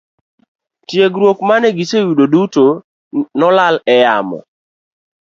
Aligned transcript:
Tiegruok 0.87 1.39
mane 1.47 1.67
giseyudo 1.77 2.23
duto 2.33 2.65
nolal 3.39 3.75
e 3.93 3.95
yamo. 4.03 4.39